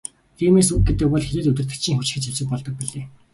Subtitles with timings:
[0.37, 3.05] Тиймээс үг гэдэг бол хэзээд удирдагчийн хүчирхэг зэвсэг болдог билээ.